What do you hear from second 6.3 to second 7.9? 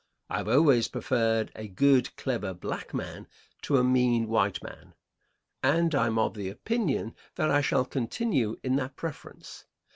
the opinion that I shall